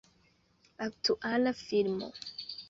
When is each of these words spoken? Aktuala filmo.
Aktuala 0.85 1.51
filmo. 1.61 2.07